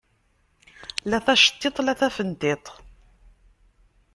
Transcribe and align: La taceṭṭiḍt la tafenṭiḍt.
La 1.11 1.19
taceṭṭiḍt 1.25 1.77
la 1.83 1.93
tafenṭiḍt. 1.99 2.65